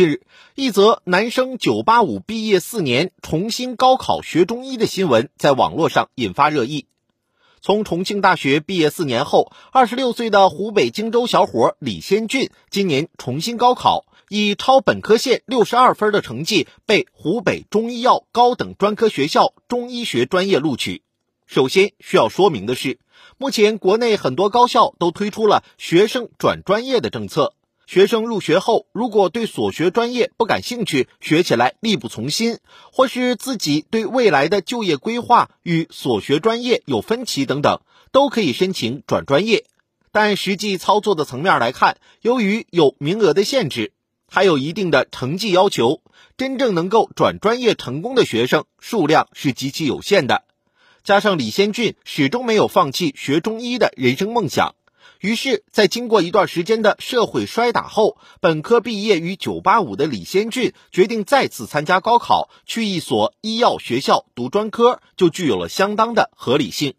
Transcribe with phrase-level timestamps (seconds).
[0.00, 0.22] 近日，
[0.54, 6.86] 一则男生985毕业四年重新高考学中医的新闻在网络上引发热议。
[7.60, 21.02] 从重庆大学毕业四年后，26岁的湖北荆州小伙李先俊今年重新高考，以超本科线62分的成绩被湖北中医药高等专科学校中医学专业录取。
[21.44, 22.98] 首先需要说明的是，
[23.36, 27.52] 目前国内很多高校都推出了学生转专业的政策。
[27.90, 32.58] 学生入学后，如果对所学专业不感兴趣，学起来力不从心，
[32.92, 37.80] 或是自己对未来的就业规划与所学专业有分歧等等，
[38.12, 39.64] 都可以申请转专业。
[40.12, 43.90] 但实际操作的层面来看，由于有名额的限制，
[44.28, 46.00] 还有一定的成绩要求，
[46.36, 50.44] 真正能够转专业成功的学生数量是极其有限的。
[51.02, 54.76] 加上李先俊始终没有放弃学中医的人生梦想。
[55.20, 66.94] 于是，在经过一段时间的社会摔打后，本科毕业于985的李先俊决定再次参加高考，去一所医药学校读专科，就具有了相当的合理性。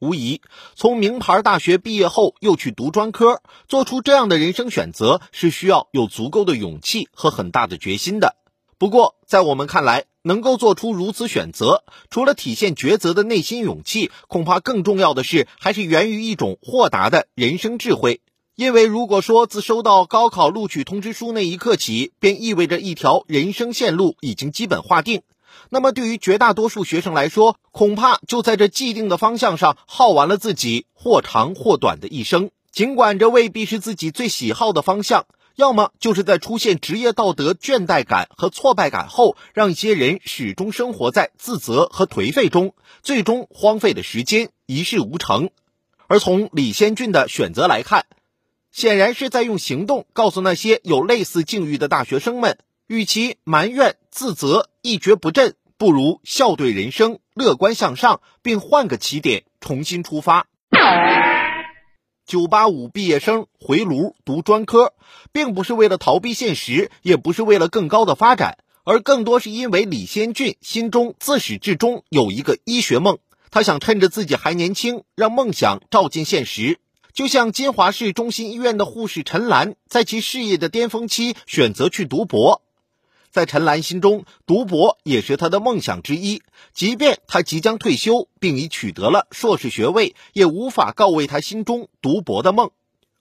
[0.00, 0.40] 无疑，
[0.76, 8.36] 从名牌大学毕业后又去读专科，做出这样的人生选择，是需要有足够的勇气和很大的决心的。
[8.80, 18.22] 不过，在我们看来，能够做出如此选择，除了体现抉择的内心勇气，恐怕更重要的是，还是源于一种豁达的人生智慧。
[18.54, 25.20] 因为如果说自收到高考录取通知书那一刻起，便意味着一条人生线路已经基本划定，
[25.68, 32.48] 那么对于绝大多数学生来说，恐怕就在这既定的方向上耗完了自己或长或短的一生。
[32.72, 35.26] 尽管这未必是自己最喜好的方向。
[35.60, 45.50] 要么就是在出现职业道德倦怠感和挫败感后，让一些人始终生活在自责和颓废中，最终荒废的时间一事无成。
[46.06, 48.06] 而从李先俊的选择来看，
[48.72, 60.46] 显然是在用行动告诉那些有类似境遇的大学生们：与其埋怨自责一蹶不振，不如笑对人生，乐观向上，并换个起点重新出发。
[62.30, 64.94] 九八五毕业生回炉读专科，
[65.32, 73.18] 并不是为了逃避现实，也不是为了更高的发展，而更多是因为李先俊心中自始至终有一个医学梦，
[73.50, 76.78] 他想趁着自己还年轻，让梦想照进现实。
[77.12, 82.62] 就像金华市中心医院的护士陈兰，在其事业的巅峰期选择去读博。
[83.30, 86.42] 在陈兰心中，读博也是她的梦想之一。
[86.74, 92.70] 即便她即将退休，并已取得了硕士学位，也无法告慰她心中读博的梦。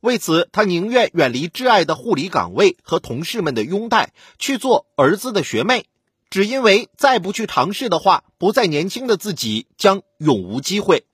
[0.00, 5.86] 为此，她宁愿远离挚爱的护理岗位和同事们的拥戴，去做儿子的学妹。
[6.30, 11.04] 只因为再不去尝试的话，不再年轻的自己将永无机会。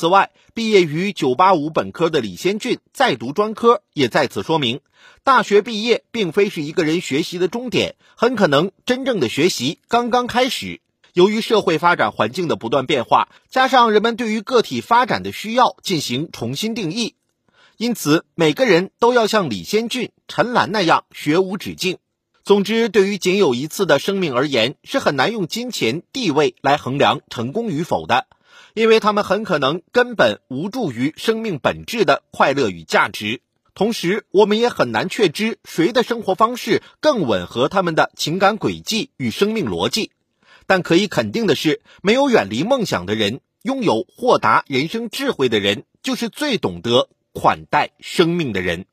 [0.00, 4.80] 此外，毕业于985本科的李先俊再读专科，也在此说明，
[5.24, 10.80] 大学毕业并非是一个人学习的终点，很可能真正的学习刚刚开始。
[11.12, 17.14] 由于社会发展环境的不断变化，加上人们对于个体发展的需要进行重新定义，
[17.76, 21.98] 因此每个人都要像李先俊、陈岚那样学无止境。
[22.42, 28.26] 总之，对于仅有一次的生命而言，是很难用金钱、地位来衡量成功与否的。
[28.74, 33.40] 因为他们很可能根本无助于生命本质的快乐与价值，
[33.74, 40.12] 同时我们也很难确知谁的生活方式更吻合他们的情感轨迹与生命逻辑。
[40.66, 48.86] 但可以肯定的是，没有远离梦想的人，拥有豁达人生智慧的人，就是最懂得款待生命的人。